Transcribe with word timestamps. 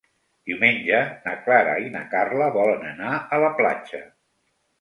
Diumenge 0.51 1.01
na 1.25 1.35
Clara 1.43 1.75
i 1.87 1.91
na 1.97 2.03
Carla 2.15 2.49
volen 2.57 2.83
anar 2.93 3.13
a 3.39 3.43
la 3.45 3.53
platja. 3.63 4.01